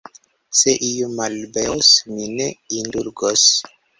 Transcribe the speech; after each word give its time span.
Se 0.59 0.71
iu 0.87 1.09
malobeos, 1.19 1.91
mi 2.15 2.31
ne 2.39 2.49
indulgos! 2.81 3.47